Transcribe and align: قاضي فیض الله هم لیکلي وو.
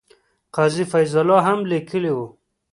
قاضي 0.55 0.83
فیض 0.91 1.13
الله 1.21 1.39
هم 1.47 1.59
لیکلي 1.71 2.11
وو. 2.13 2.25